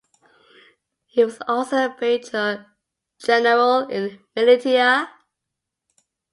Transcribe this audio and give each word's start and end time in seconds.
He 1.05 1.23
was 1.23 1.37
also 1.47 1.75
a 1.77 1.95
Major 2.01 2.65
General 3.19 3.81
in 3.87 4.19
the 4.33 4.41
militia. 4.41 5.11